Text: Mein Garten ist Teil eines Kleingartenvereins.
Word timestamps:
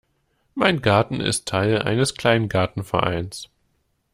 Mein 0.55 0.81
Garten 0.81 1.21
ist 1.21 1.47
Teil 1.47 1.79
eines 1.83 2.15
Kleingartenvereins. 2.15 3.49